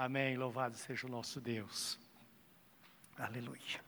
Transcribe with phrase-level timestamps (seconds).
[0.00, 0.34] Amém.
[0.34, 2.00] Louvado seja o nosso Deus.
[3.18, 3.84] Aleluia.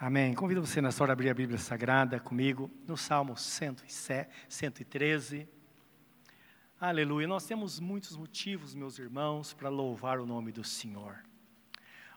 [0.00, 0.32] Amém.
[0.32, 5.46] Convido você nessa hora a abrir a Bíblia Sagrada comigo no Salmo 113.
[6.80, 7.28] Aleluia.
[7.28, 11.22] Nós temos muitos motivos, meus irmãos, para louvar o nome do Senhor.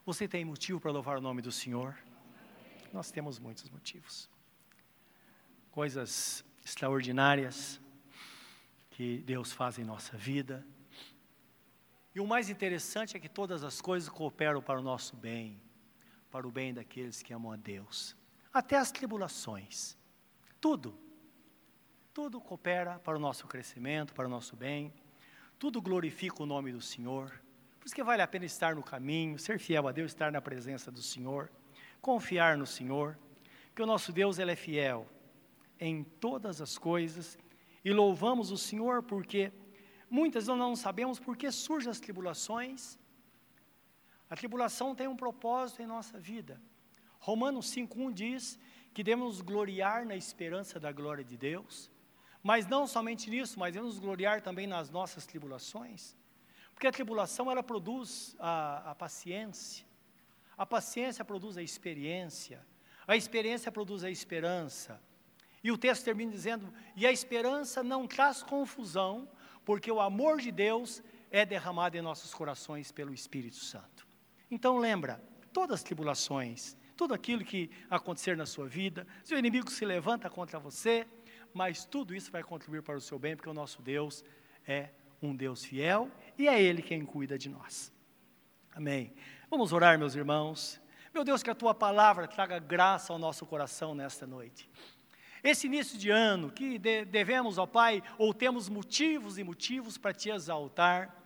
[0.06, 1.98] Você tem motivo para louvar o nome do Senhor?
[2.94, 4.30] Nós temos muitos motivos.
[5.70, 7.82] Coisas extraordinárias
[8.92, 10.66] que Deus faz em nossa vida.
[12.14, 15.62] E o mais interessante é que todas as coisas cooperam para o nosso bem,
[16.30, 18.16] para o bem daqueles que amam a Deus.
[18.54, 19.98] Até as tribulações.
[20.60, 20.98] Tudo
[22.14, 24.94] tudo coopera para o nosso crescimento, para o nosso bem.
[25.58, 27.32] Tudo glorifica o nome do Senhor.
[27.80, 30.42] Por isso que vale a pena estar no caminho, ser fiel a Deus, estar na
[30.42, 31.50] presença do Senhor,
[32.02, 33.18] confiar no Senhor,
[33.74, 35.08] que o nosso Deus ele é fiel
[35.80, 37.40] em todas as coisas
[37.84, 39.54] e louvamos o Senhor porque
[40.12, 43.00] muitas vezes não sabemos por que surgem as tribulações.
[44.30, 46.62] A tribulação tem um propósito em nossa vida.
[47.20, 48.60] Romanos 5:1 diz
[48.94, 51.90] que devemos gloriar na esperança da glória de Deus.
[52.44, 56.16] Mas não somente nisso, mas devemos gloriar também nas nossas tribulações.
[56.74, 59.86] Porque a tribulação, ela produz a, a paciência.
[60.58, 62.66] A paciência produz a experiência.
[63.08, 65.02] A experiência produz a esperança.
[65.64, 69.30] E o texto termina dizendo: E a esperança não traz confusão,
[69.72, 74.06] porque o amor de Deus é derramado em nossos corações pelo Espírito Santo.
[74.52, 79.72] Então lembra, todas as tribulações, tudo aquilo que acontecer na sua vida, se o inimigo
[79.72, 81.08] se levanta contra você,
[81.54, 84.26] mas tudo isso vai contribuir para o seu bem, porque o nosso Deus
[84.68, 84.90] é
[85.22, 87.94] um Deus fiel e é Ele quem cuida de nós.
[88.74, 89.14] Amém.
[89.50, 90.82] Vamos orar, meus irmãos.
[91.14, 94.70] Meu Deus, que a tua palavra traga graça ao nosso coração nesta noite.
[95.44, 100.30] Esse início de ano, que devemos, ó Pai, ou temos motivos e motivos para te
[100.30, 101.18] exaltar,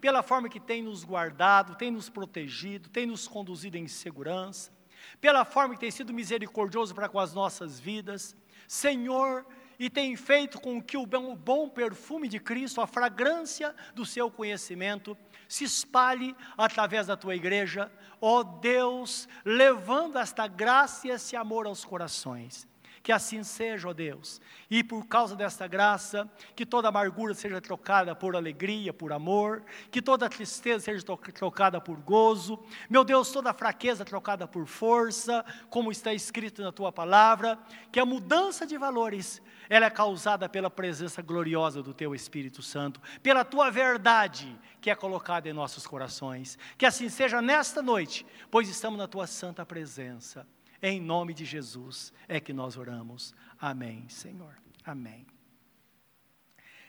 [0.00, 4.72] pela forma que tem nos guardado, tem nos protegido, tem nos conduzido em segurança,
[5.20, 8.34] pela forma que tem sido misericordioso para com as nossas vidas.
[8.66, 9.46] Senhor,
[9.78, 15.16] e tem feito com que o bom perfume de Cristo, a fragrância do seu conhecimento,
[15.48, 21.84] se espalhe através da tua igreja, ó Deus, levando esta graça e esse amor aos
[21.84, 22.68] corações.
[23.02, 24.40] Que assim seja, ó Deus.
[24.70, 30.02] E por causa desta graça, que toda amargura seja trocada por alegria, por amor, que
[30.02, 32.62] toda tristeza seja trocada por gozo.
[32.90, 37.58] Meu Deus, toda fraqueza trocada por força, como está escrito na tua palavra,
[37.90, 39.40] que a mudança de valores
[39.70, 44.94] ela é causada pela presença gloriosa do teu Espírito Santo, pela tua verdade que é
[44.94, 46.58] colocada em nossos corações.
[46.76, 50.46] Que assim seja nesta noite, pois estamos na tua santa presença.
[50.82, 53.34] Em nome de Jesus é que nós oramos.
[53.58, 54.56] Amém, Senhor.
[54.84, 55.26] Amém.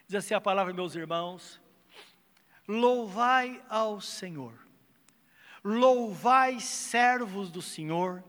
[0.07, 1.61] Diz assim a palavra, meus irmãos:
[2.67, 4.53] Louvai ao Senhor,
[5.63, 8.23] louvai servos do Senhor,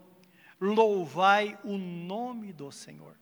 [0.60, 3.16] louvai o nome do Senhor.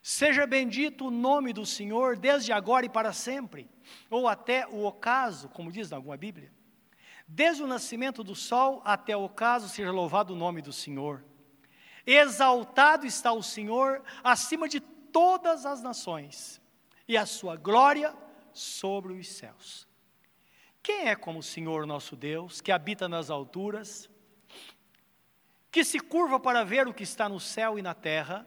[0.00, 3.68] Seja bendito o nome do Senhor desde agora e para sempre,
[4.08, 6.52] ou até o ocaso, como diz em alguma Bíblia.
[7.26, 11.24] Desde o nascimento do sol até o ocaso, seja louvado o nome do Senhor.
[12.10, 16.58] Exaltado está o Senhor acima de todas as nações,
[17.06, 18.16] e a sua glória
[18.50, 19.86] sobre os céus.
[20.82, 24.08] Quem é como o Senhor nosso Deus, que habita nas alturas,
[25.70, 28.46] que se curva para ver o que está no céu e na terra,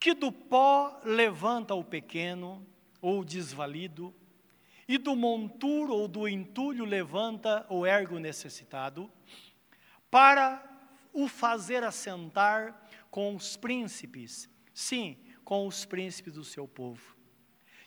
[0.00, 2.66] que do pó levanta o pequeno
[3.00, 4.12] ou desvalido,
[4.88, 9.08] e do monturo ou do entulho levanta o ergo necessitado,
[10.10, 10.71] para
[11.12, 17.16] o fazer assentar com os príncipes, sim, com os príncipes do seu povo.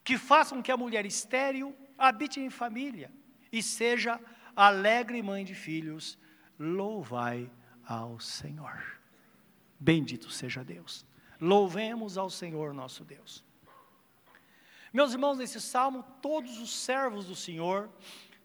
[0.04, 3.12] Que façam que a mulher estéril habite em família
[3.52, 4.20] e seja
[4.56, 6.18] alegre mãe de filhos,
[6.60, 7.52] louvai
[7.86, 9.00] ao Senhor.
[9.80, 11.06] Bendito seja Deus.
[11.42, 13.44] Louvemos ao Senhor nosso Deus.
[14.94, 17.90] Meus irmãos, nesse salmo, todos os servos do Senhor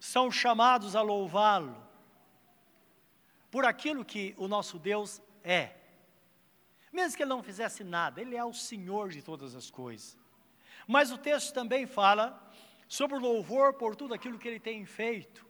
[0.00, 1.89] são chamados a louvá-lo
[3.50, 5.74] por aquilo que o nosso Deus é.
[6.92, 10.18] Mesmo que ele não fizesse nada, ele é o Senhor de todas as coisas.
[10.86, 12.50] Mas o texto também fala
[12.88, 15.46] sobre o louvor por tudo aquilo que ele tem feito.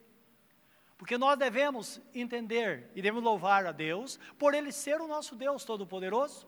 [0.99, 5.65] Porque nós devemos entender e devemos louvar a Deus por ele ser o nosso Deus
[5.65, 6.47] todo-poderoso,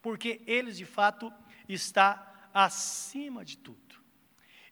[0.00, 1.30] porque ele de fato
[1.68, 4.00] está acima de tudo.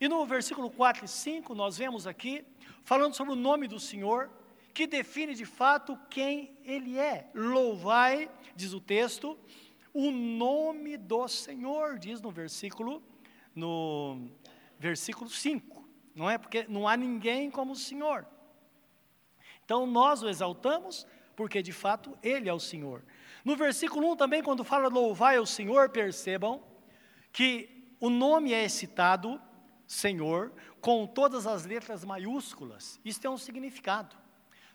[0.01, 2.47] E no versículo 4 e 5 nós vemos aqui
[2.83, 4.31] falando sobre o nome do Senhor,
[4.79, 7.29] que define de fato quem ele é.
[7.35, 9.37] Louvai, diz o texto,
[9.93, 13.03] o nome do Senhor, diz no versículo
[13.53, 14.31] no
[14.79, 15.85] versículo 5.
[16.15, 16.39] não é?
[16.39, 18.25] Porque não há ninguém como o Senhor.
[19.65, 21.05] Então nós o exaltamos,
[21.35, 23.05] porque de fato Ele é o Senhor.
[23.45, 26.63] No versículo 1 também, quando fala louvai ao Senhor, percebam
[27.33, 29.43] que o nome é citado,
[29.89, 33.01] Senhor, com todas as letras maiúsculas.
[33.05, 34.28] Isso tem um significado.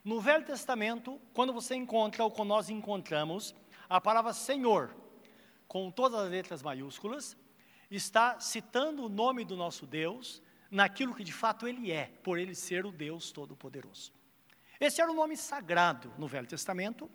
[0.03, 3.55] No Velho Testamento, quando você encontra, ou quando nós encontramos,
[3.87, 4.93] a palavra Senhor,
[5.65, 7.37] com todas as letras maiúsculas,
[7.89, 12.53] está citando o nome do nosso Deus naquilo que de fato Ele é, por Ele
[12.53, 14.11] ser o Deus Todo-Poderoso.
[14.77, 17.09] Esse era o nome sagrado no Velho Testamento.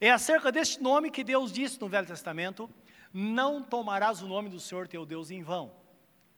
[0.00, 2.70] É acerca deste nome que Deus disse no Velho Testamento:
[3.12, 5.70] Não tomarás o nome do Senhor teu Deus em vão.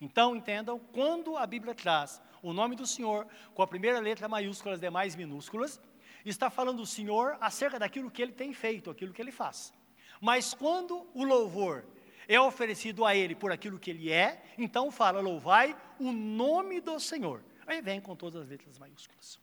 [0.01, 4.75] Então, entendam, quando a Bíblia traz o nome do Senhor com a primeira letra maiúscula,
[4.75, 5.81] as demais minúsculas,
[6.25, 9.73] está falando do Senhor acerca daquilo que ele tem feito, aquilo que ele faz.
[10.21, 11.85] Mas quando o louvor
[12.29, 17.01] é oferecido a ele por aquilo que ele é, então fala: louvai o nome do
[17.01, 17.43] Senhor.
[17.67, 19.41] Aí vem com todas as letras maiúsculas.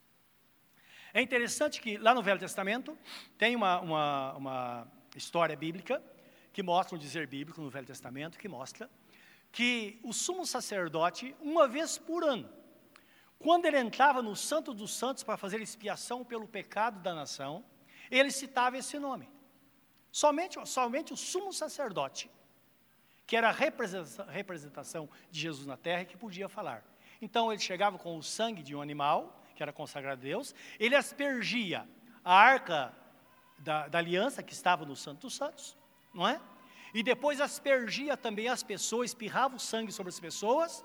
[1.13, 2.98] É interessante que lá no Velho Testamento
[3.38, 6.01] tem uma, uma, uma história bíblica
[6.53, 8.89] que mostra um dizer bíblico no Velho Testamento que mostra
[9.51, 12.50] que o sumo sacerdote, uma vez por ano,
[13.43, 17.63] quando ele entrava no Santo dos Santos para fazer expiação pelo pecado da nação,
[18.09, 19.29] ele citava esse nome.
[20.11, 22.29] Somente, somente o sumo sacerdote,
[23.25, 26.83] que era a representação de Jesus na terra, que podia falar.
[27.21, 30.95] Então ele chegava com o sangue de um animal, que era consagrado a Deus, ele
[30.95, 31.88] aspergia
[32.23, 32.93] a arca
[33.59, 35.77] da, da aliança que estava no Santo dos Santos,
[36.13, 36.41] não é?
[36.93, 40.83] E depois aspergia também as pessoas, espirrava o sangue sobre as pessoas.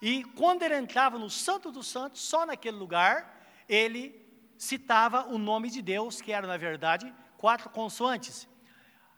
[0.00, 4.24] E quando ele entrava no Santo dos Santos, só naquele lugar, ele
[4.58, 8.48] citava o nome de Deus, que era, na verdade, quatro consoantes: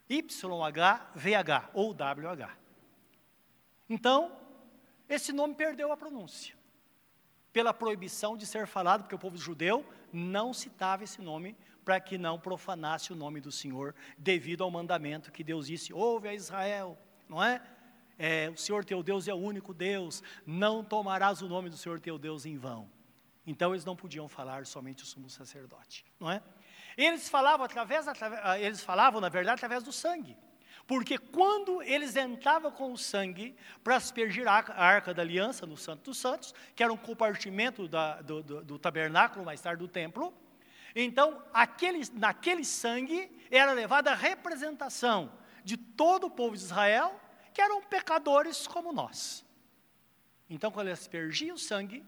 [0.09, 2.57] YH, VH ou WH.
[3.89, 4.37] Então,
[5.09, 6.55] esse nome perdeu a pronúncia.
[7.53, 12.19] Pela proibição de ser falado, porque o povo judeu não citava esse nome para que
[12.19, 16.99] não profanasse o nome do Senhor, devido ao mandamento que Deus disse: ouve a Israel,
[17.29, 17.63] não é?
[18.19, 18.51] É?
[18.51, 22.19] O Senhor teu Deus é o único Deus, não tomarás o nome do Senhor teu
[22.19, 22.91] Deus em vão.
[23.47, 26.43] Então eles não podiam falar somente o sumo sacerdote, não é?
[26.97, 30.37] Eles falavam através, através ah, eles falavam na verdade através do sangue.
[30.87, 33.55] Porque quando eles entravam com o sangue
[33.85, 38.21] para aspergir a arca da aliança no Santo dos Santos, que era um compartimento da,
[38.23, 40.35] do, do, do tabernáculo, mais tarde do templo,
[40.95, 45.31] então, aquele, naquele sangue era levada a representação
[45.63, 47.21] de todo o povo de Israel,
[47.53, 49.45] que eram pecadores como nós.
[50.49, 52.05] Então, quando ele aspergia o sangue,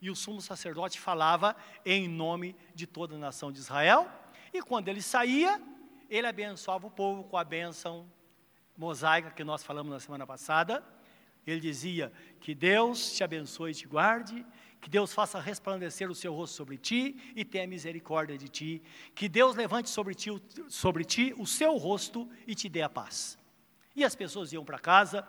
[0.00, 1.54] e o sumo sacerdote falava
[1.84, 4.10] em nome de toda a nação de Israel,
[4.52, 5.60] e quando ele saía,
[6.08, 8.10] ele abençoava o povo com a bênção
[8.76, 10.82] mosaica que nós falamos na semana passada.
[11.46, 14.44] Ele dizia: Que Deus te abençoe e te guarde,
[14.80, 18.82] que Deus faça resplandecer o seu rosto sobre ti e tenha misericórdia de ti.
[19.14, 20.30] Que Deus levante sobre ti,
[20.68, 23.38] sobre ti o seu rosto e te dê a paz.
[23.94, 25.26] E as pessoas iam para casa,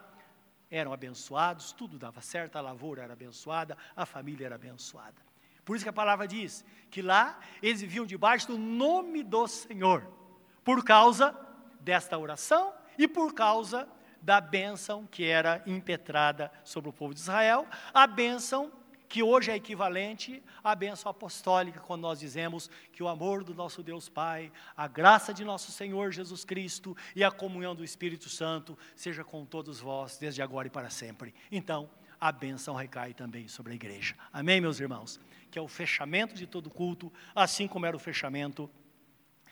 [0.70, 5.22] eram abençoados, tudo dava certo, a lavoura era abençoada, a família era abençoada.
[5.66, 10.08] Por isso que a palavra diz que lá eles viviam debaixo do nome do Senhor,
[10.64, 11.36] por causa
[11.80, 13.88] desta oração e por causa
[14.22, 18.72] da bênção que era impetrada sobre o povo de Israel, a bênção
[19.12, 23.84] que hoje é equivalente à bênção apostólica, quando nós dizemos que o amor do nosso
[23.84, 28.78] Deus Pai, a graça de nosso Senhor Jesus Cristo e a comunhão do Espírito Santo
[28.96, 31.36] seja com todos vós, desde agora e para sempre.
[31.52, 31.90] Então,
[32.22, 34.16] a bênção recai também sobre a igreja.
[34.32, 35.20] Amém, meus irmãos?
[35.52, 38.72] Que é o fechamento de todo culto, assim como era o fechamento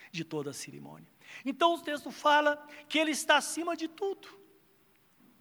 [0.10, 1.12] de toda a cerimônia.
[1.44, 4.30] Então, o texto fala que ele está acima de tudo.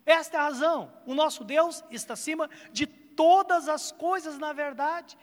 [0.05, 0.93] Esta é a razão.
[1.07, 5.19] O nosso Deus está acima de todas as coisas na verdade.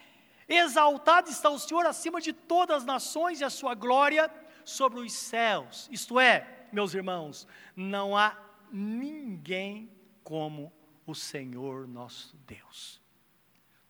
[0.50, 4.30] Exaltado está o Senhor acima de todas as nações e a sua glória
[4.66, 5.88] sobre os céus.
[5.90, 8.38] Isto é, meus irmãos, não há
[8.70, 9.90] ninguém
[10.26, 10.74] como
[11.08, 13.02] o Senhor nosso Deus.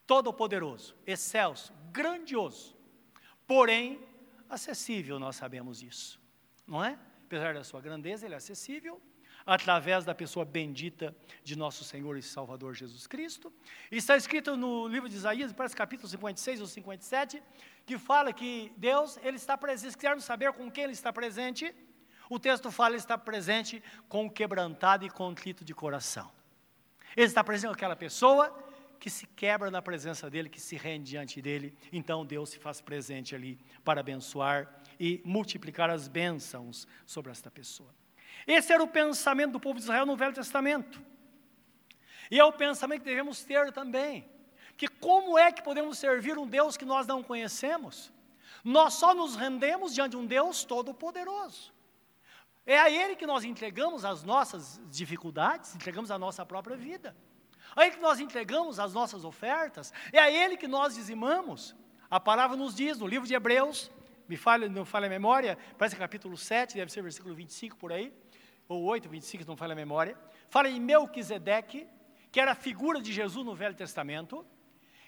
[0.05, 2.77] Todo-poderoso, excelso, grandioso,
[3.47, 3.99] porém
[4.47, 6.21] acessível, nós sabemos isso,
[6.67, 6.99] não é?
[7.25, 9.01] Apesar da sua grandeza, ele é acessível
[9.45, 13.53] através da pessoa bendita de nosso Senhor e Salvador Jesus Cristo.
[13.91, 17.43] Está escrito no livro de Isaías, parece capítulo 56 ou 57,
[17.85, 19.91] que fala que Deus, ele está presente.
[19.91, 21.73] Se quisermos saber com quem ele está presente,
[22.29, 26.31] o texto fala ele está presente com o quebrantado e contrito de coração.
[27.15, 28.63] Ele está presente com aquela pessoa
[28.99, 31.77] que se quebra na presença dele, que se rende diante dele.
[31.93, 37.93] Então Deus se faz presente ali para abençoar e multiplicar as bênçãos sobre esta pessoa.
[38.47, 41.01] Esse era o pensamento do povo de Israel no Velho Testamento.
[42.29, 44.29] E é o pensamento que devemos ter também.
[44.77, 48.11] que como é que podemos servir um Deus que nós não conhecemos?
[48.63, 51.73] Nós só nos rendemos diante de um Deus todo-poderoso.
[52.65, 57.15] É a Ele que nós entregamos as nossas dificuldades, entregamos a nossa própria vida.
[57.75, 61.75] É a Ele que nós entregamos as nossas ofertas, é a Ele que nós dizimamos.
[62.09, 63.91] A palavra nos diz no livro de Hebreus,
[64.27, 67.93] me falha, não falha a memória, parece que capítulo 7, deve ser versículo 25 por
[67.93, 68.11] aí,
[68.67, 70.17] ou 8, 25, não falha a memória.
[70.49, 71.87] Fala em Melquisedeque,
[72.31, 74.45] que era a figura de Jesus no Velho Testamento.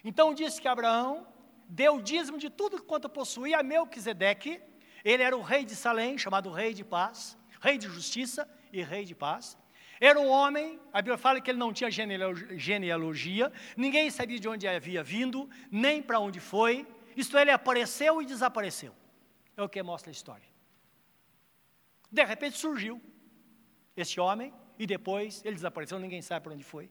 [0.04, 1.28] Então diz que Abraão
[1.68, 4.62] deu o dízimo de tudo quanto possuía a Melquisedeque.
[5.04, 9.06] Ele era o rei de Salém, chamado rei de paz rei de justiça e rei
[9.06, 9.58] de paz.
[10.00, 14.68] Era um homem, a Bíblia fala que ele não tinha genealogia, ninguém sabia de onde
[14.68, 16.86] havia vindo, nem para onde foi,
[17.16, 18.94] isto é, ele apareceu e desapareceu.
[19.56, 20.46] É o que mostra a história.
[22.12, 23.02] De repente surgiu
[23.98, 26.90] este homem e depois ele desapareceu, ninguém sabe para onde foi.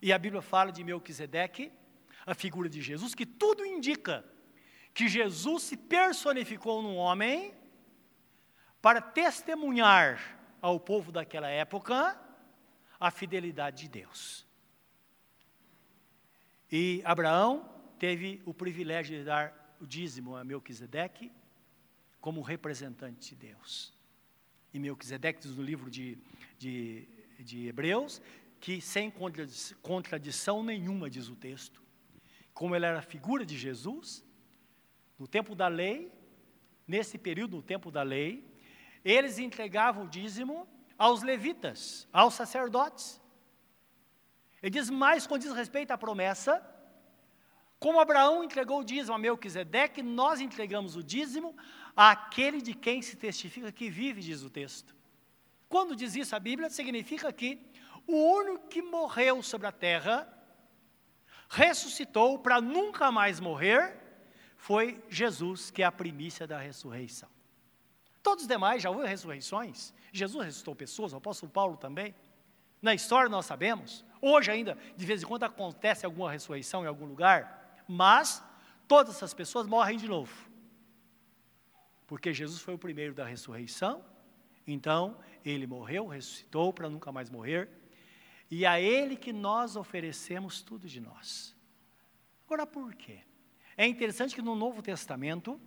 [0.00, 1.72] E a Bíblia fala de Melquisedeque,
[2.24, 4.24] a figura de Jesus, que tudo indica
[4.94, 7.52] que Jesus se personificou num homem
[8.80, 12.18] para testemunhar ao povo daquela época
[12.98, 14.46] a fidelidade de Deus.
[16.70, 21.32] E Abraão teve o privilégio de dar o dízimo a Melquisedeque
[22.20, 23.92] como representante de Deus.
[24.72, 26.18] E Melquisedeque diz no livro de,
[26.58, 27.06] de,
[27.38, 28.20] de Hebreus
[28.60, 29.12] que sem
[29.82, 31.82] contradição nenhuma, diz o texto,
[32.54, 34.24] como ele era a figura de Jesus,
[35.18, 36.12] no tempo da lei,
[36.86, 38.48] nesse período, no tempo da lei,
[39.04, 43.20] eles entregavam o dízimo aos levitas, aos sacerdotes.
[44.62, 46.64] Ele diz mais quando diz respeito à promessa,
[47.82, 51.52] como Abraão entregou o dízimo a Melquisedeque, nós entregamos o dízimo
[51.96, 54.94] àquele de quem se testifica que vive, diz o texto.
[55.68, 57.60] Quando diz isso a Bíblia, significa que
[58.06, 60.32] o único que morreu sobre a terra,
[61.48, 63.98] ressuscitou para nunca mais morrer,
[64.56, 67.28] foi Jesus, que é a primícia da ressurreição.
[68.22, 69.92] Todos os demais já houve ressurreições.
[70.12, 72.14] Jesus ressuscitou pessoas, o apóstolo Paulo também.
[72.80, 74.04] Na história nós sabemos.
[74.20, 77.60] Hoje ainda, de vez em quando, acontece alguma ressurreição em algum lugar.
[77.92, 78.42] Mas
[78.88, 80.32] todas essas pessoas morrem de novo.
[82.06, 84.02] Porque Jesus foi o primeiro da ressurreição.
[84.66, 87.68] Então, ele morreu, ressuscitou para nunca mais morrer.
[88.50, 91.54] E a ele que nós oferecemos tudo de nós.
[92.46, 93.20] Agora, por quê?
[93.76, 95.60] É interessante que no Novo Testamento,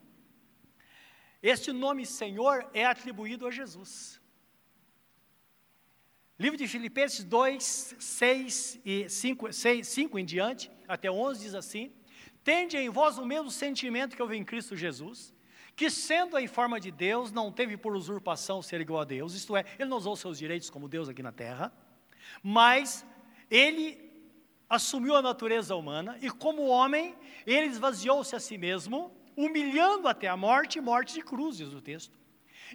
[1.44, 4.20] este nome Senhor é atribuído a Jesus.
[6.40, 11.94] Livro de Filipenses 2, 6 e 5, 6, 5 em diante, até 11 diz assim:
[12.46, 15.34] Tende em vós o mesmo sentimento que houve em Cristo Jesus,
[15.76, 19.58] que sendo em forma de Deus, não teve por usurpação ser igual a Deus, isto
[19.58, 21.74] é, ele não usou seus direitos como Deus aqui na terra,
[22.44, 23.04] mas
[23.50, 23.98] ele
[24.70, 27.16] assumiu a natureza humana e como homem,
[27.48, 32.16] ele esvaziou-se a si mesmo, humilhando até a morte, morte de cruz, diz o texto.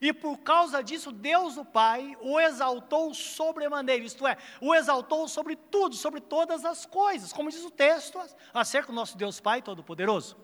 [0.01, 5.57] E por causa disso, Deus o Pai o exaltou sobremaneira, isto é, o exaltou sobre
[5.57, 8.21] tudo, sobre todas as coisas, como diz o texto
[8.53, 10.37] acerca do nosso Deus Pai Todo-Poderoso.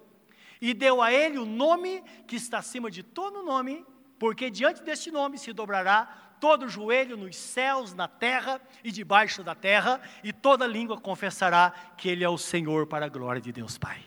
[0.61, 3.85] E deu a ele o nome que está acima de todo nome,
[4.19, 9.55] porque diante deste nome se dobrará todo joelho nos céus, na terra e debaixo da
[9.55, 13.79] terra, e toda língua confessará que Ele é o Senhor para a glória de Deus
[13.79, 14.03] Pai.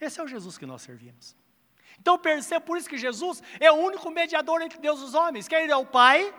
[0.00, 1.36] Esse é o Jesus que nós servimos.
[2.06, 5.48] Então perceba por isso que Jesus é o único mediador entre Deus e os homens,
[5.48, 6.32] que ele é o Pai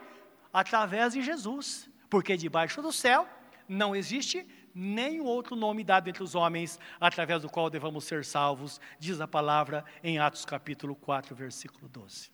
[0.53, 3.27] através de Jesus, porque debaixo do céu
[3.67, 8.79] não existe nenhum outro nome dado entre os homens através do qual devamos ser salvos,
[8.97, 12.31] diz a palavra em Atos capítulo 4, versículo 12.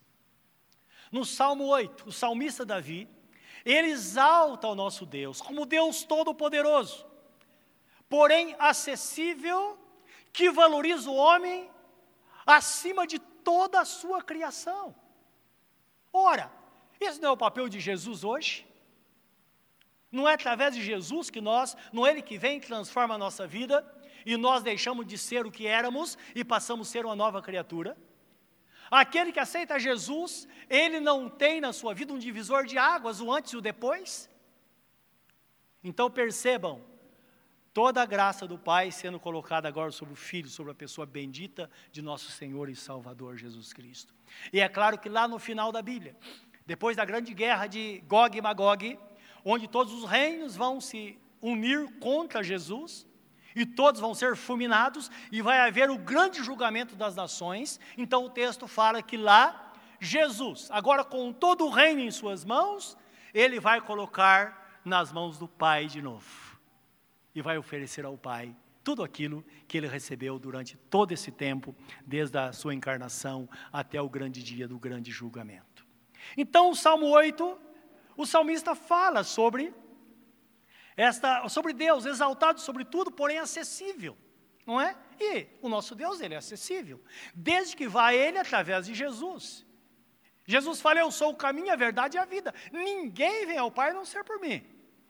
[1.10, 3.08] No Salmo 8, o salmista Davi,
[3.64, 7.04] ele exalta o nosso Deus como Deus todo-poderoso,
[8.08, 9.76] porém acessível
[10.32, 11.73] que valoriza o homem
[12.46, 14.94] acima de toda a sua criação.
[16.12, 16.50] Ora,
[17.00, 18.66] esse não é o papel de Jesus hoje?
[20.10, 23.18] Não é através de Jesus que nós, não é Ele que vem e transforma a
[23.18, 23.84] nossa vida,
[24.24, 27.96] e nós deixamos de ser o que éramos e passamos a ser uma nova criatura?
[28.90, 33.32] Aquele que aceita Jesus, ele não tem na sua vida um divisor de águas, o
[33.32, 34.30] antes e o depois?
[35.82, 36.84] Então percebam,
[37.74, 41.68] toda a graça do Pai sendo colocada agora sobre o Filho, sobre a pessoa bendita
[41.90, 44.14] de nosso Senhor e Salvador Jesus Cristo.
[44.52, 46.16] E é claro que lá no final da Bíblia,
[46.64, 48.96] depois da grande guerra de Gog e Magog,
[49.44, 53.06] onde todos os reinos vão se unir contra Jesus,
[53.56, 57.80] e todos vão ser fulminados, e vai haver o grande julgamento das nações.
[57.98, 62.96] Então o texto fala que lá, Jesus, agora com todo o reino em suas mãos,
[63.32, 66.43] ele vai colocar nas mãos do Pai de novo
[67.34, 71.74] e vai oferecer ao Pai tudo aquilo que ele recebeu durante todo esse tempo,
[72.06, 75.86] desde a sua encarnação até o grande dia do grande julgamento.
[76.36, 77.58] Então, o Salmo 8,
[78.16, 79.72] o salmista fala sobre
[80.96, 84.16] esta, sobre Deus, exaltado sobre tudo, porém acessível,
[84.66, 84.96] não é?
[85.18, 87.02] E o nosso Deus, ele é acessível,
[87.34, 89.64] desde que vá a ele através de Jesus.
[90.46, 92.54] Jesus fala: Eu sou o caminho, a verdade e a vida.
[92.70, 94.64] Ninguém vem ao Pai a não ser por mim.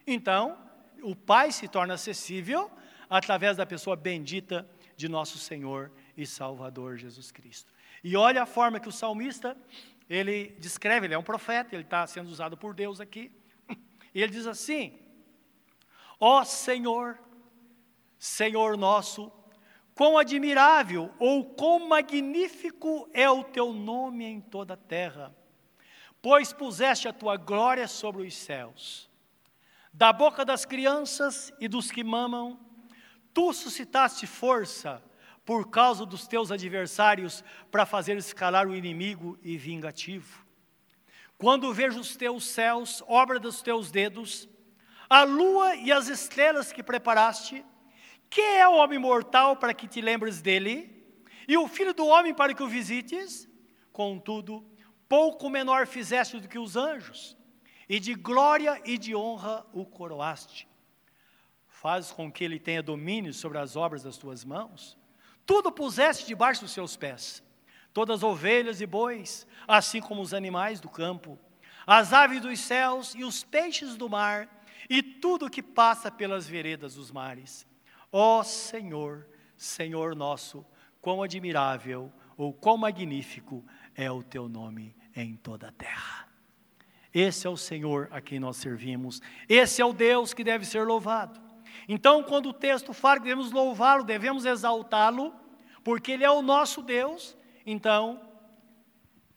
[0.07, 0.64] Então,
[1.01, 2.71] o Pai se torna acessível
[3.09, 7.73] através da pessoa bendita de nosso Senhor e Salvador Jesus Cristo.
[8.03, 9.57] E olha a forma que o salmista
[10.09, 13.31] ele descreve, ele é um profeta, ele está sendo usado por Deus aqui.
[14.13, 14.97] E ele diz assim:
[16.19, 17.19] Ó oh Senhor,
[18.17, 19.31] Senhor nosso,
[19.93, 25.35] quão admirável ou quão magnífico é o teu nome em toda a terra,
[26.21, 29.09] pois puseste a tua glória sobre os céus.
[29.97, 32.59] Da boca das crianças e dos que mamam,
[33.33, 35.01] tu suscitaste força
[35.45, 40.45] por causa dos teus adversários para fazer escalar o inimigo e vingativo.
[41.37, 44.49] Quando vejo os teus céus, obra dos teus dedos,
[45.09, 47.65] a lua e as estrelas que preparaste,
[48.29, 51.07] que é o homem mortal para que te lembres dele,
[51.47, 53.47] e o filho do homem para que o visites?
[53.93, 54.61] Contudo,
[55.07, 57.37] pouco menor fizeste do que os anjos,
[57.87, 60.67] e de glória e de honra o coroaste.
[61.67, 64.97] Fazes com que ele tenha domínio sobre as obras das tuas mãos.
[65.45, 67.43] Tudo puseste debaixo dos seus pés,
[67.93, 71.37] todas as ovelhas e bois, assim como os animais do campo,
[71.85, 74.49] as aves dos céus e os peixes do mar,
[74.89, 77.67] e tudo que passa pelas veredas dos mares.
[78.11, 80.65] Ó Senhor, Senhor nosso,
[80.99, 83.63] quão admirável ou quão magnífico
[83.93, 86.27] é o teu nome em toda a terra.
[87.15, 90.85] Esse é o Senhor a quem nós servimos, esse é o Deus que deve ser
[90.85, 91.39] louvado.
[91.87, 95.33] Então, quando o texto fala que devemos louvá-lo, devemos exaltá-lo,
[95.81, 98.19] porque Ele é o nosso Deus, então,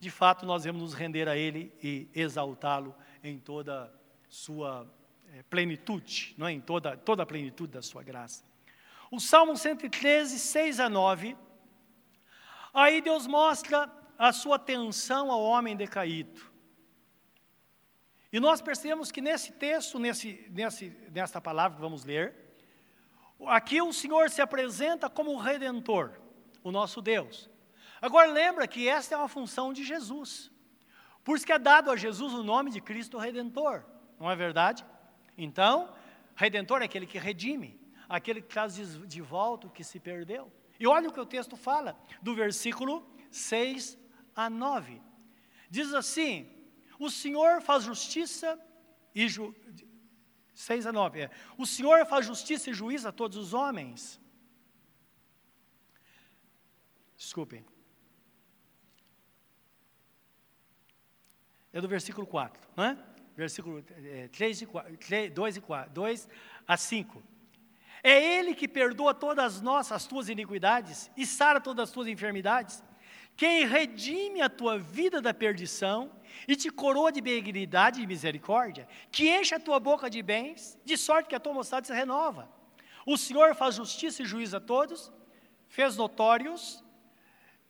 [0.00, 3.90] de fato, nós devemos nos render a Ele e exaltá-lo em toda a
[4.28, 4.92] sua
[5.32, 6.52] é, plenitude, não é?
[6.52, 8.44] em toda, toda a plenitude da sua graça.
[9.08, 11.36] O Salmo 113, 6 a 9,
[12.74, 13.88] aí Deus mostra
[14.18, 16.57] a sua atenção ao homem decaído.
[18.32, 22.34] E nós percebemos que nesse texto, nesse, nesse, nesta palavra que vamos ler,
[23.46, 26.12] aqui o Senhor se apresenta como o Redentor,
[26.62, 27.48] o nosso Deus.
[28.00, 30.50] Agora lembra que esta é uma função de Jesus.
[31.24, 33.84] Por isso que é dado a Jesus o nome de Cristo Redentor,
[34.18, 34.84] não é verdade?
[35.36, 35.94] Então,
[36.34, 40.52] redentor é aquele que redime, aquele que traz de volta o que se perdeu.
[40.78, 43.98] E olha o que o texto fala, do versículo 6
[44.34, 45.00] a 9.
[45.70, 46.50] Diz assim:
[46.98, 48.58] O Senhor faz justiça
[49.14, 49.54] e ju...
[50.54, 51.30] 6 a 9, é.
[51.56, 54.20] O Senhor faz justiça e juízo a todos os homens.
[57.16, 57.64] Desculpem.
[61.72, 62.98] É do versículo 4, não é?
[63.36, 63.84] versículo
[64.32, 66.28] 3 e 4, 3, 2, e 4, 2
[66.66, 67.22] a 5.
[68.02, 72.08] É Ele que perdoa todas as nossas, as tuas iniquidades e sara todas as tuas
[72.08, 72.82] enfermidades,
[73.38, 76.10] quem redime a tua vida da perdição
[76.48, 80.96] e te coroa de benignidade e misericórdia, que enche a tua boca de bens, de
[80.96, 82.50] sorte que a tua mocidade se renova.
[83.06, 85.12] O Senhor faz justiça e juízo a todos,
[85.68, 86.82] fez notórios,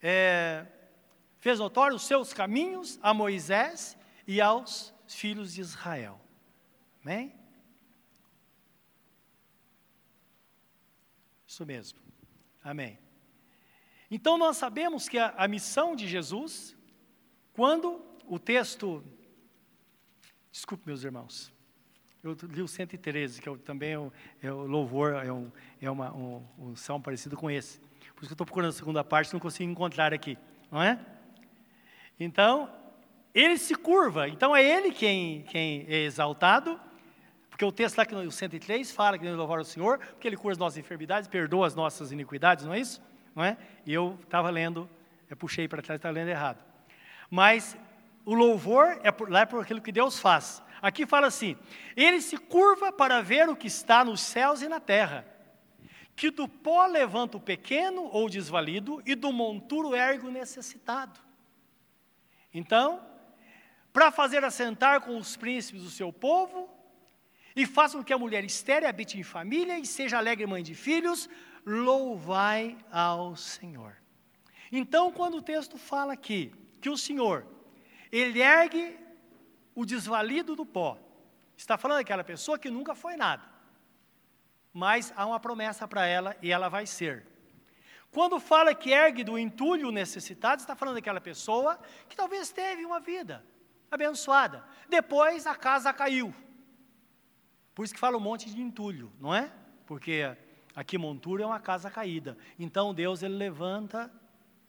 [0.03, 0.67] é,
[1.39, 3.95] fez notórios os seus caminhos a Moisés
[4.27, 6.19] e aos filhos de Israel.
[7.05, 7.35] Amém?
[11.47, 11.99] Isso mesmo.
[12.65, 12.99] Amém.
[14.11, 16.77] Então nós sabemos que a, a missão de Jesus,
[17.53, 19.05] quando o texto.
[20.51, 21.53] Desculpe, meus irmãos.
[22.23, 25.91] Eu li o 113, que é, também é o, é o louvor, é, um, é
[25.91, 27.79] uma, um, um salmo parecido com esse.
[27.79, 30.37] Por isso que eu estou procurando a segunda parte, não consigo encontrar aqui,
[30.71, 30.99] não é?
[32.19, 32.75] Então,
[33.33, 36.81] ele se curva, então é ele quem, quem é exaltado,
[37.49, 40.37] porque o texto lá que no 103 fala que devemos louvar o Senhor, porque ele
[40.37, 43.01] cura as nossas enfermidades, perdoa as nossas iniquidades, não é isso?
[43.39, 43.57] Não é?
[43.87, 44.91] E eu estava lendo,
[45.31, 46.59] eu puxei para trás, estava lendo errado.
[47.31, 47.79] Mas
[48.25, 50.61] o louvor é por, lá é por aquilo que Deus faz.
[50.83, 51.57] Aqui fala assim:
[51.97, 55.25] ele se curva para ver o que está nos céus e na terra,
[56.17, 61.21] que do pó levanta o pequeno ou desvalido, e do monturo ergue o necessitado.
[62.53, 63.01] Então,
[63.93, 66.69] para fazer assentar com os príncipes o seu povo,
[67.55, 70.75] e faça com que a mulher estéreo habite em família e seja alegre mãe de
[70.75, 71.31] filhos,
[71.65, 73.97] louvai ao Senhor.
[74.71, 77.47] Então, quando o texto fala aqui que o Senhor,
[78.13, 78.99] ele ergue
[79.75, 80.99] o desvalido do pó,
[81.57, 83.45] está falando daquela pessoa que nunca foi nada,
[84.73, 87.27] mas há uma promessa para ela e ela vai ser.
[88.11, 93.01] Quando fala que ergue do entulho necessitado, está falando daquela pessoa que talvez teve uma
[93.01, 93.45] vida
[93.91, 94.65] abençoada.
[94.89, 96.35] Depois a casa caiu.
[97.75, 99.53] Por isso que fala um monte de entulho, não é?
[99.87, 100.37] Porque
[100.79, 102.39] aqui montura é uma casa caída.
[102.57, 104.09] Então Deus ele levanta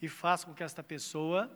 [0.02, 1.52] e faz com que esta pessoa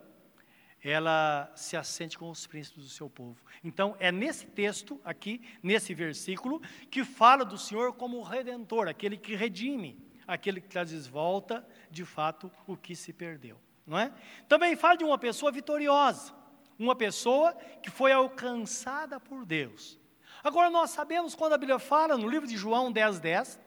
[0.84, 3.42] ela se assente com os príncipes do seu povo.
[3.64, 6.62] Então, é nesse texto aqui, nesse versículo,
[6.92, 11.66] que fala do Senhor como o redentor, aquele que redime, aquele que traz de volta,
[11.90, 13.58] de fato, o que se perdeu.
[13.88, 14.14] Não é?
[14.48, 16.34] Também fala de uma pessoa vitoriosa,
[16.78, 19.98] uma pessoa que foi alcançada por Deus.
[20.44, 23.63] Agora, nós sabemos, quando a Bíblia fala, no livro de João 10, 10,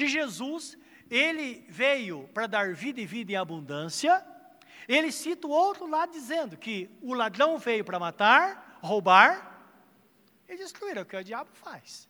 [0.00, 0.78] que Jesus,
[1.10, 4.24] ele veio para dar vida e vida em abundância,
[4.88, 9.62] ele cita o outro lado dizendo que o ladrão veio para matar, roubar
[10.48, 12.08] e destruir, é o que o diabo faz.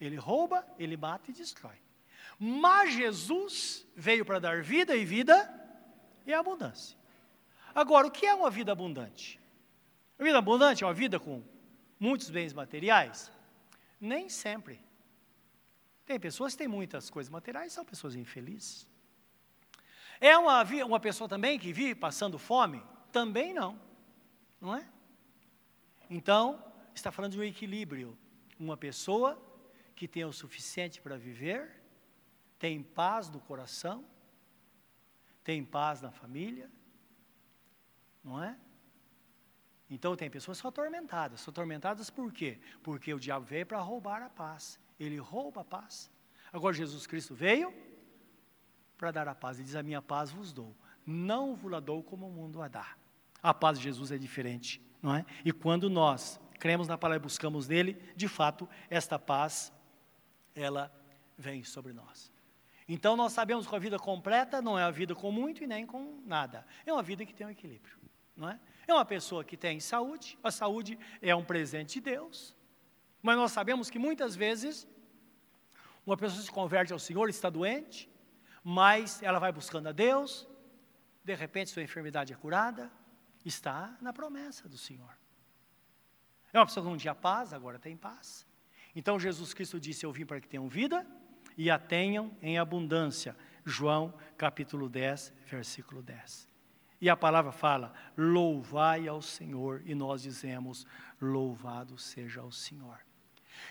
[0.00, 1.74] Ele rouba, ele mata e destrói.
[2.38, 5.52] Mas Jesus veio para dar vida e vida
[6.24, 6.96] e abundância.
[7.74, 9.40] Agora, o que é uma vida abundante?
[10.16, 11.42] A vida abundante é uma vida com
[11.98, 13.32] muitos bens materiais?
[14.00, 14.80] Nem sempre.
[16.10, 18.84] Tem pessoas que têm muitas coisas materiais, são pessoas infelizes.
[20.20, 22.82] É uma, uma pessoa também que vive passando fome?
[23.12, 23.80] Também não.
[24.60, 24.84] Não é?
[26.10, 26.60] Então,
[26.92, 28.18] está falando de um equilíbrio.
[28.58, 29.40] Uma pessoa
[29.94, 31.80] que tem o suficiente para viver,
[32.58, 34.04] tem paz no coração,
[35.44, 36.68] tem paz na família,
[38.24, 38.58] não é?
[39.88, 41.40] Então tem pessoas que são atormentadas.
[41.40, 42.58] São atormentadas por quê?
[42.82, 44.76] Porque o diabo veio para roubar a paz.
[45.00, 46.10] Ele rouba a paz.
[46.52, 47.72] Agora Jesus Cristo veio
[48.98, 49.56] para dar a paz.
[49.56, 50.76] Ele diz: A minha paz vos dou.
[51.06, 52.94] Não vos la dou como o mundo a dá.
[53.42, 55.24] A paz de Jesus é diferente, não é?
[55.42, 59.72] E quando nós cremos na palavra e buscamos nele, de fato, esta paz,
[60.54, 60.92] ela
[61.38, 62.30] vem sobre nós.
[62.86, 65.86] Então nós sabemos que a vida completa não é a vida com muito e nem
[65.86, 66.66] com nada.
[66.84, 67.96] É uma vida que tem um equilíbrio,
[68.36, 68.60] não é?
[68.86, 72.54] É uma pessoa que tem saúde, a saúde é um presente de Deus,
[73.22, 74.86] mas nós sabemos que muitas vezes
[76.04, 78.10] uma pessoa se converte ao Senhor, está doente,
[78.64, 80.48] mas ela vai buscando a Deus,
[81.22, 82.90] de repente sua enfermidade é curada,
[83.44, 85.16] está na promessa do Senhor.
[86.52, 88.46] É uma pessoa que não tinha paz, agora tem paz.
[88.94, 91.06] Então Jesus Cristo disse: Eu vim para que tenham vida
[91.56, 93.36] e a tenham em abundância.
[93.64, 96.48] João capítulo 10, versículo 10.
[97.00, 100.86] E a palavra fala: Louvai ao Senhor, e nós dizemos:
[101.20, 102.98] Louvado seja o Senhor.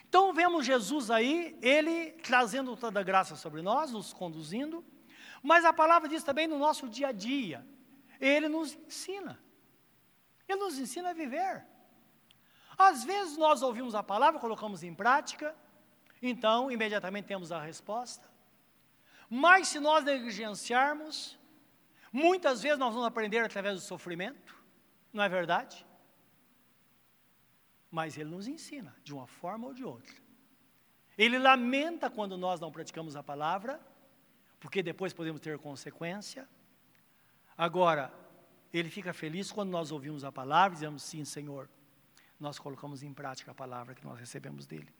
[0.07, 4.83] Então vemos Jesus aí, ele trazendo toda a graça sobre nós, nos conduzindo,
[5.41, 7.65] mas a palavra diz também no nosso dia a dia,
[8.19, 9.39] ele nos ensina,
[10.47, 11.65] ele nos ensina a viver.
[12.77, 15.55] Às vezes nós ouvimos a palavra, colocamos em prática,
[16.21, 18.27] então imediatamente temos a resposta,
[19.29, 21.37] mas se nós negligenciarmos,
[22.11, 24.57] muitas vezes nós vamos aprender através do sofrimento,
[25.13, 25.85] não é verdade?
[27.91, 30.15] Mas ele nos ensina, de uma forma ou de outra.
[31.17, 33.79] Ele lamenta quando nós não praticamos a palavra,
[34.59, 36.47] porque depois podemos ter consequência.
[37.57, 38.13] Agora,
[38.71, 41.69] ele fica feliz quando nós ouvimos a palavra e dizemos: Sim, Senhor,
[42.39, 44.93] nós colocamos em prática a palavra que nós recebemos dele.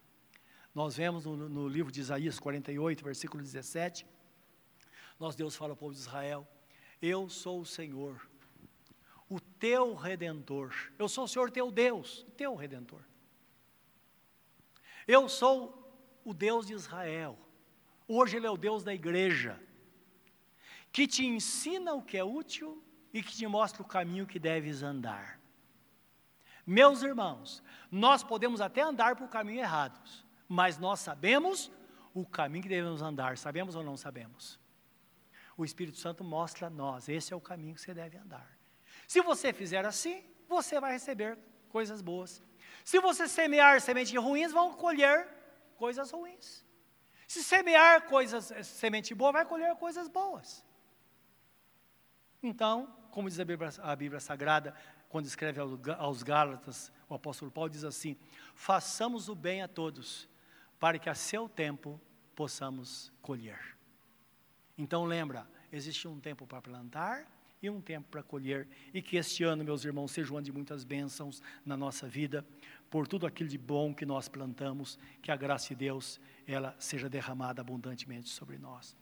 [0.74, 4.06] Nós vemos no, no livro de Isaías 48, versículo 17,
[5.20, 6.48] nós Deus fala ao povo de Israel:
[7.02, 8.29] Eu sou o Senhor,
[9.30, 10.74] o teu redentor.
[10.98, 13.02] Eu sou o Senhor teu Deus, o teu redentor.
[15.08, 17.38] Eu sou o Deus de Israel.
[18.08, 19.62] Hoje Ele é o Deus da igreja,
[20.92, 24.82] que te ensina o que é útil e que te mostra o caminho que deves
[24.82, 25.40] andar.
[26.66, 31.72] Meus irmãos, nós podemos até andar por caminho errados, mas nós sabemos
[32.14, 34.60] o caminho que devemos andar, sabemos ou não sabemos?
[35.56, 38.59] O Espírito Santo mostra a nós, esse é o caminho que você deve andar.
[39.10, 41.36] Se você fizer assim, você vai receber
[41.70, 42.44] coisas boas.
[42.86, 45.28] Se você semear sementes ruins, vão colher
[45.78, 46.64] coisas ruins.
[47.28, 50.64] Se semear coisas, eh, semente boa, vai colher coisas boas.
[52.44, 54.76] Então, como diz a Bíblia, a Bíblia Sagrada,
[55.10, 55.60] quando escreve
[55.98, 58.16] aos Gálatas, o apóstolo Paulo diz assim:
[58.54, 60.30] façamos o bem a todos,
[60.80, 62.00] para que a seu tempo
[62.36, 63.76] possamos colher.
[64.78, 68.68] Então lembra, existe um tempo para plantar e um tempo para colher.
[68.94, 72.46] E que este ano, meus irmãos, seja um ano de muitas bênçãos na nossa vida,
[72.90, 77.10] por tudo aquilo de bom que nós plantamos, que a graça de Deus ela seja
[77.10, 78.96] derramada abundantemente sobre nós.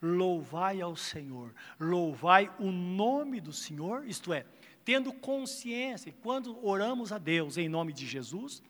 [0.00, 4.44] Louvai ao Senhor, louvai o nome do Senhor, isto é,
[4.84, 8.62] tendo consciência, quando oramos a Deus em nome de Jesus,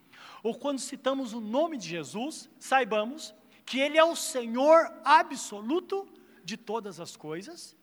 [0.42, 6.06] ou quando citamos o nome de Jesus, saibamos que Ele é o Senhor absoluto
[6.44, 7.74] de todas as coisas,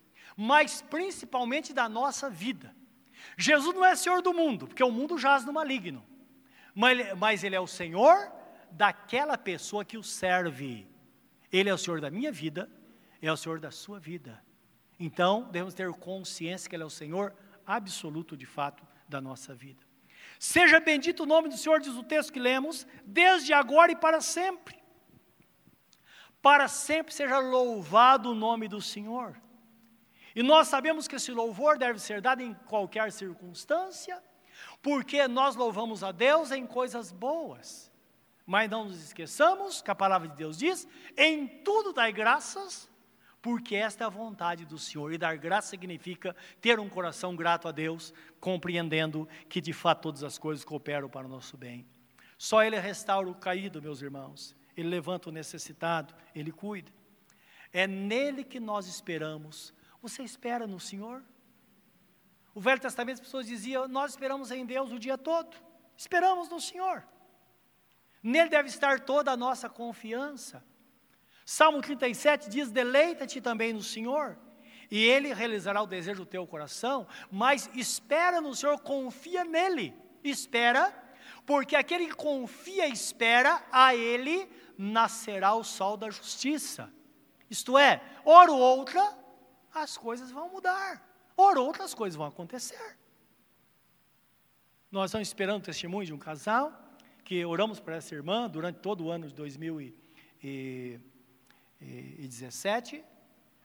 [0.41, 2.73] mas principalmente da nossa vida.
[3.37, 6.01] Jesus não é Senhor do mundo, porque o mundo jaz no maligno,
[6.73, 8.31] mas, Ele é o Senhor
[8.71, 10.87] daquela pessoa que o serve.
[11.51, 12.71] Ele é o Senhor da minha vida,
[13.21, 14.41] é o Senhor da sua vida.
[14.97, 17.35] Então, devemos ter consciência que Ele é o Senhor
[17.67, 19.85] absoluto de fato da nossa vida.
[20.39, 24.21] Seja bendito o nome do Senhor, diz o texto que lemos, desde agora e para
[24.21, 24.81] sempre.
[26.41, 29.35] Para sempre seja louvado o nome do Senhor.
[30.39, 34.23] E nós sabemos que esse louvor deve ser dado em qualquer circunstância,
[34.81, 37.91] porque nós louvamos a Deus em coisas boas.
[38.45, 42.89] Mas não nos esqueçamos que a palavra de Deus diz: em tudo dai graças,
[43.41, 45.11] porque esta é a vontade do Senhor.
[45.11, 50.23] E dar graça significa ter um coração grato a Deus, compreendendo que de fato todas
[50.23, 51.85] as coisas cooperam para o nosso bem.
[52.37, 54.55] Só Ele restaura o caído, meus irmãos.
[54.77, 56.93] Ele levanta o necessitado, Ele cuida.
[57.73, 59.77] É nele que nós esperamos.
[60.01, 61.23] Você espera no Senhor?
[62.53, 65.55] O Velho Testamento as pessoas diziam: Nós esperamos em Deus o dia todo.
[65.97, 67.05] Esperamos no Senhor.
[68.23, 70.63] Nele deve estar toda a nossa confiança.
[71.45, 74.37] Salmo 37 diz: Deleita-te também no Senhor,
[74.89, 80.93] e Ele realizará o desejo do teu coração, mas espera no Senhor, confia nele, espera,
[81.45, 86.91] porque aquele que confia e espera, a Ele nascerá o sol da justiça.
[87.49, 89.17] Isto é, hora ou outra,
[89.73, 91.05] as coisas vão mudar,
[91.35, 92.97] ou outras coisas vão acontecer.
[94.91, 96.73] Nós estamos esperando o testemunho de um casal,
[97.23, 99.95] que oramos para essa irmã durante todo o ano de 2000 e,
[100.43, 100.99] e
[101.81, 103.03] e 17.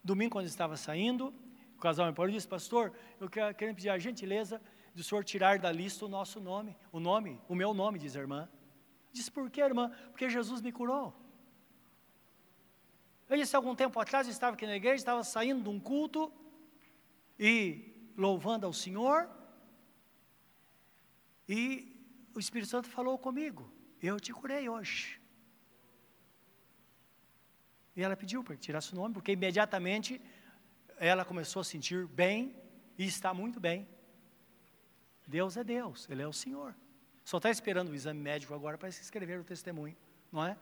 [0.03, 1.35] Domingo, quando estava saindo,
[1.77, 4.61] o casal me parou e disse, pastor, eu quero, pedir a gentileza
[4.95, 8.15] de o senhor tirar da lista o nosso nome, o nome, o meu nome, diz
[8.17, 8.49] a irmã.
[9.13, 9.91] Disse, por que, irmã?
[10.11, 11.15] Porque Jesus me curou.
[13.29, 16.33] Eu disse, algum tempo atrás, eu estava aqui na igreja, estava saindo de um culto
[17.39, 19.29] e louvando ao Senhor,
[21.49, 21.91] e
[22.35, 23.71] o Espírito Santo falou comigo,
[24.03, 25.21] eu te curei hoje.
[27.97, 30.21] E ela pediu para que tirasse o nome, porque imediatamente
[30.99, 32.55] ela começou a sentir bem
[32.99, 33.87] e está muito bem.
[35.27, 36.75] Deus é Deus, Ele é o Senhor.
[37.25, 39.97] Só está esperando o exame médico agora para se escrever o testemunho,
[40.31, 40.57] não é?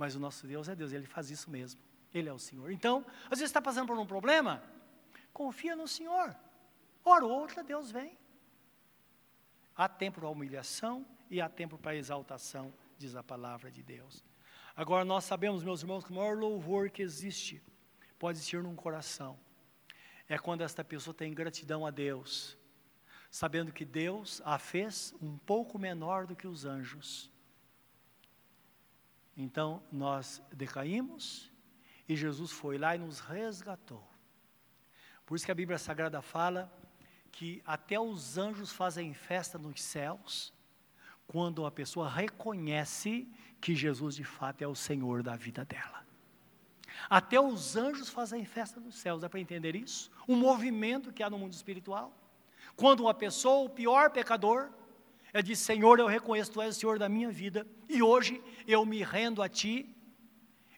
[0.00, 1.78] Mas o nosso Deus é Deus, Ele faz isso mesmo.
[2.14, 2.72] Ele é o Senhor.
[2.72, 4.62] Então, às vezes está passando por um problema,
[5.30, 6.34] confia no Senhor.
[7.04, 8.16] Hora ou outra, Deus vem.
[9.76, 14.24] Há tempo para humilhação e há tempo para exaltação, diz a palavra de Deus.
[14.74, 17.62] Agora, nós sabemos, meus irmãos, que o maior louvor que existe
[18.18, 19.38] pode existir num coração.
[20.26, 22.56] É quando esta pessoa tem gratidão a Deus,
[23.30, 27.30] sabendo que Deus a fez um pouco menor do que os anjos.
[29.36, 31.50] Então, nós decaímos
[32.08, 34.06] e Jesus foi lá e nos resgatou.
[35.24, 36.72] Por isso que a Bíblia Sagrada fala
[37.30, 40.52] que até os anjos fazem festa nos céus
[41.26, 43.28] quando a pessoa reconhece
[43.60, 46.04] que Jesus de fato é o Senhor da vida dela.
[47.08, 50.10] Até os anjos fazem festa nos céus, dá para entender isso?
[50.26, 52.12] Um movimento que há no mundo espiritual.
[52.74, 54.70] Quando uma pessoa, o pior pecador,
[55.32, 58.42] é diz: Senhor, eu reconheço que tu és o Senhor da minha vida, e hoje
[58.66, 59.94] eu me rendo a ti.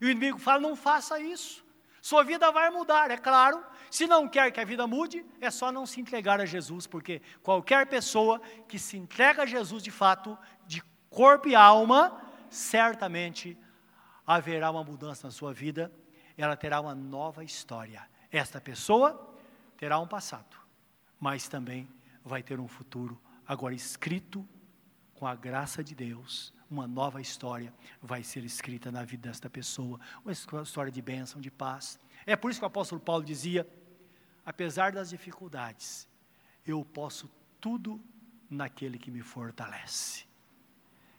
[0.00, 1.64] E o inimigo fala: não faça isso,
[2.00, 3.10] sua vida vai mudar.
[3.10, 6.44] É claro, se não quer que a vida mude, é só não se entregar a
[6.46, 10.36] Jesus, porque qualquer pessoa que se entrega a Jesus de fato,
[10.66, 13.56] de corpo e alma, certamente
[14.26, 15.92] haverá uma mudança na sua vida,
[16.36, 18.02] ela terá uma nova história.
[18.30, 19.36] Esta pessoa
[19.76, 20.56] terá um passado,
[21.20, 21.88] mas também
[22.24, 23.20] vai ter um futuro
[23.52, 24.46] agora escrito
[25.14, 26.52] com a graça de Deus.
[26.70, 31.50] Uma nova história vai ser escrita na vida desta pessoa, uma história de bênção, de
[31.50, 31.98] paz.
[32.24, 33.68] É por isso que o apóstolo Paulo dizia:
[34.44, 36.08] apesar das dificuldades,
[36.66, 38.02] eu posso tudo
[38.48, 40.24] naquele que me fortalece.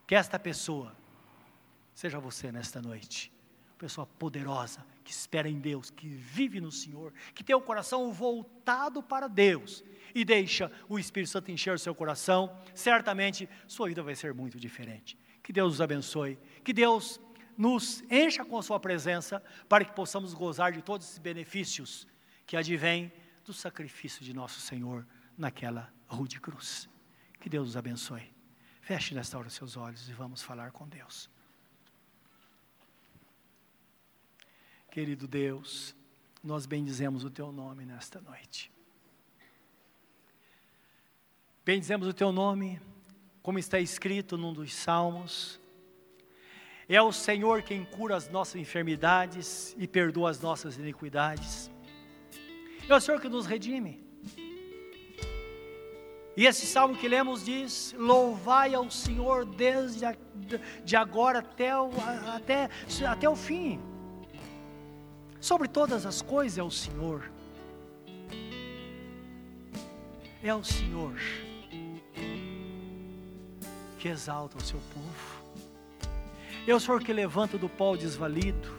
[0.08, 0.96] Que esta pessoa
[1.94, 3.32] Seja você nesta noite,
[3.78, 9.04] pessoa poderosa, que espera em Deus, que vive no Senhor, que tem o coração voltado
[9.04, 9.84] para Deus
[10.16, 14.60] e deixa o Espírito Santo encher o seu coração, certamente sua vida vai ser muito
[14.60, 15.18] diferente.
[15.42, 17.20] Que Deus nos abençoe, que Deus
[17.58, 22.08] nos encha com a sua presença para que possamos gozar de todos esses benefícios
[22.46, 23.12] que advêm
[23.44, 25.06] do sacrifício de nosso Senhor
[25.38, 26.90] naquela rude cruz.
[27.40, 28.32] Que Deus nos abençoe.
[28.82, 31.33] Feche nesta hora os seus olhos e vamos falar com Deus.
[34.94, 35.96] Querido Deus,
[36.44, 38.72] nós bendizemos o Teu nome nesta noite.
[41.66, 42.80] Bendizemos o Teu nome,
[43.42, 45.60] como está escrito num dos salmos.
[46.88, 51.72] É o Senhor quem cura as nossas enfermidades e perdoa as nossas iniquidades.
[52.88, 54.00] É o Senhor que nos redime.
[56.38, 60.16] E esse salmo que lemos diz: Louvai ao Senhor desde a,
[60.86, 61.90] de agora até o,
[62.32, 62.70] até,
[63.10, 63.82] até o fim.
[65.44, 67.30] Sobre todas as coisas é o Senhor.
[70.42, 71.14] É o Senhor
[74.00, 75.44] que exalta o seu povo.
[76.66, 78.70] É o Senhor que levanta do pó desvalido,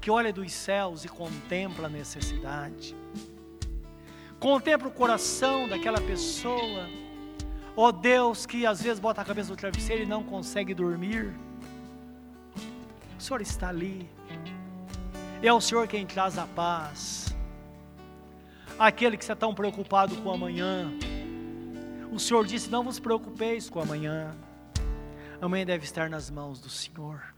[0.00, 2.94] que olha dos céus e contempla a necessidade
[4.42, 6.88] contempla o coração daquela pessoa,
[7.76, 11.32] ó oh Deus, que às vezes bota a cabeça no travesseiro e não consegue dormir.
[13.16, 14.10] O Senhor está ali,
[15.48, 17.34] é o Senhor quem traz a paz.
[18.78, 20.90] Aquele que está tão preocupado com amanhã,
[22.12, 24.34] o Senhor disse: Não vos preocupeis com amanhã,
[25.40, 27.34] amanhã deve estar nas mãos do Senhor.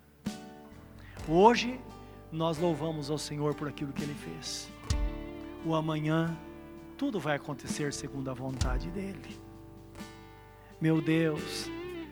[1.26, 1.80] Hoje
[2.30, 4.68] nós louvamos ao Senhor por aquilo que Ele fez.
[5.64, 6.36] O amanhã
[6.98, 9.40] tudo vai acontecer segundo a vontade dEle.
[10.78, 11.70] Meu Deus,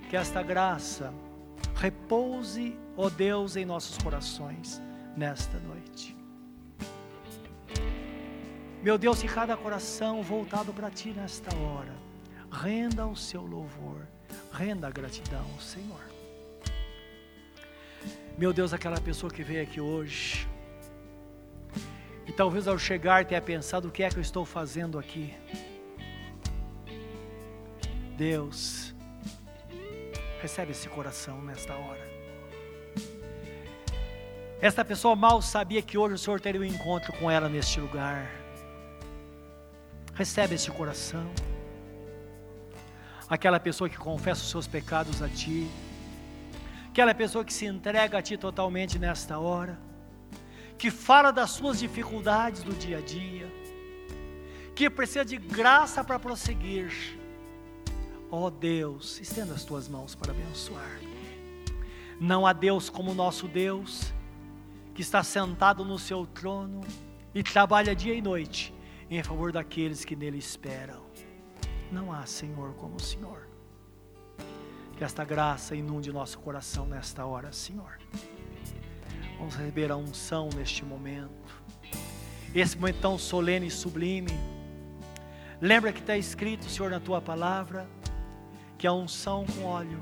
[0.09, 1.13] que esta graça
[1.75, 4.81] repouse, ó Deus, em nossos corações
[5.17, 6.17] nesta noite.
[8.83, 11.95] Meu Deus, que cada coração voltado para Ti nesta hora,
[12.51, 14.07] renda o seu louvor,
[14.53, 16.01] renda a gratidão, Senhor.
[18.37, 20.49] Meu Deus, aquela pessoa que veio aqui hoje,
[22.27, 25.33] e talvez ao chegar tenha pensado: o que é que eu estou fazendo aqui?
[28.17, 28.95] Deus,
[30.41, 32.22] recebe esse coração nesta hora.
[34.63, 38.31] Esta pessoa mal sabia que hoje o Senhor teria um encontro com ela neste lugar.
[40.15, 41.29] Recebe esse coração.
[43.29, 45.69] Aquela pessoa que confessa os seus pecados a Ti.
[46.89, 49.77] Aquela pessoa que se entrega a Ti totalmente nesta hora
[50.83, 53.47] que fala das suas dificuldades do dia a dia,
[54.75, 56.91] que precisa de graça para prosseguir.
[58.29, 60.99] Ó oh Deus, estenda as tuas mãos para abençoar.
[62.19, 64.13] Não há Deus como nosso Deus,
[64.95, 66.83] que está sentado no seu trono
[67.35, 68.75] e trabalha dia e noite
[69.11, 71.03] em favor daqueles que nele esperam.
[71.91, 73.47] Não há Senhor como o Senhor.
[74.97, 77.99] Que esta graça inunde nosso coração nesta hora, Senhor.
[79.39, 81.31] Vamos receber a unção neste momento.
[82.55, 84.31] Esse momento tão solene e sublime.
[85.61, 87.87] Lembra que está escrito, Senhor, na tua palavra,
[88.79, 90.01] que a unção com óleo,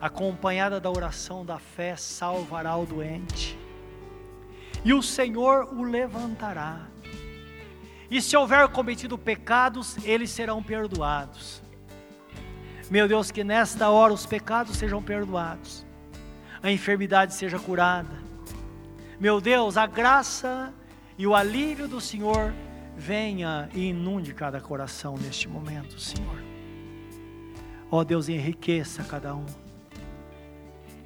[0.00, 3.59] acompanhada da oração da fé, salvará o doente.
[4.84, 6.86] E o Senhor o levantará.
[8.10, 11.62] E se houver cometido pecados, eles serão perdoados.
[12.90, 15.86] Meu Deus, que nesta hora os pecados sejam perdoados,
[16.60, 18.18] a enfermidade seja curada,
[19.20, 20.72] meu Deus, a graça
[21.16, 22.52] e o alívio do Senhor
[22.96, 26.42] venha e inunde cada coração neste momento, Senhor.
[27.90, 29.46] Ó Deus, enriqueça cada um.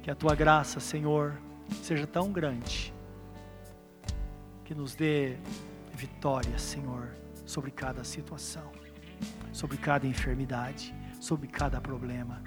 [0.01, 1.33] Que a tua graça, Senhor,
[1.83, 2.94] seja tão grande
[4.65, 5.37] que nos dê
[5.93, 8.71] vitória, Senhor, sobre cada situação,
[9.53, 12.41] sobre cada enfermidade, sobre cada problema,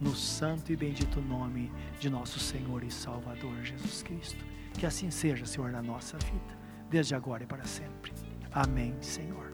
[0.00, 4.42] no santo e bendito nome de nosso Senhor e Salvador Jesus Cristo.
[4.72, 8.12] Que assim seja, Senhor, na nossa vida, desde agora e para sempre.
[8.50, 9.52] Amém, Senhor.